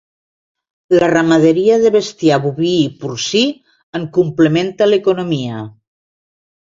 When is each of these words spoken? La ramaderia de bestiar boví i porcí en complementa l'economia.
La 0.93 1.09
ramaderia 1.11 1.75
de 1.83 1.91
bestiar 1.97 2.39
boví 2.47 2.71
i 2.87 2.89
porcí 3.03 3.43
en 4.01 4.09
complementa 4.19 4.89
l'economia. 4.93 5.61